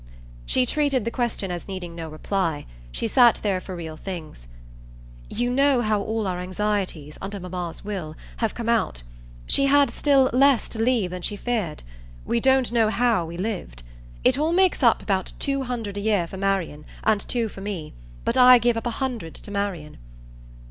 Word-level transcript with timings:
She 0.47 0.65
treated 0.65 1.05
the 1.05 1.11
question 1.11 1.51
as 1.51 1.67
needing 1.67 1.93
no 1.93 2.09
reply; 2.09 2.65
she 2.91 3.07
sat 3.07 3.39
there 3.43 3.61
for 3.61 3.75
real 3.75 3.97
things. 3.97 4.47
"You 5.29 5.51
know 5.51 5.83
how 5.83 6.01
all 6.01 6.25
our 6.25 6.39
anxieties, 6.39 7.19
under 7.21 7.39
mamma's 7.39 7.85
will, 7.85 8.15
have 8.37 8.55
come 8.55 8.67
out. 8.67 9.03
She 9.45 9.67
had 9.67 9.91
still 9.91 10.27
less 10.33 10.67
to 10.69 10.79
leave 10.79 11.11
than 11.11 11.21
she 11.21 11.35
feared. 11.35 11.83
We 12.25 12.39
don't 12.39 12.71
know 12.71 12.89
how 12.89 13.25
we 13.27 13.37
lived. 13.37 13.83
It 14.23 14.39
all 14.39 14.53
makes 14.53 14.81
up 14.81 15.03
about 15.03 15.33
two 15.37 15.65
hundred 15.65 15.95
a 15.97 16.01
year 16.01 16.25
for 16.25 16.35
Marian, 16.37 16.87
and 17.03 17.21
two 17.21 17.47
for 17.47 17.61
me, 17.61 17.93
but 18.25 18.35
I 18.35 18.57
give 18.57 18.77
up 18.77 18.87
a 18.87 18.97
hundred 19.05 19.35
to 19.35 19.51
Marian." 19.51 19.97